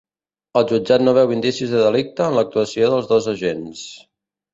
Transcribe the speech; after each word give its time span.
El 0.59 0.63
jutjat 0.69 1.03
no 1.03 1.11
veu 1.17 1.33
indicis 1.35 1.73
de 1.73 1.81
delicte 1.83 2.25
en 2.29 2.39
l'actuació 2.39 2.89
dels 2.95 3.11
dos 3.13 3.29
agents 3.35 3.85